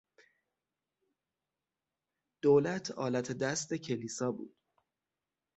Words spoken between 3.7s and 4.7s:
کلیسا بود.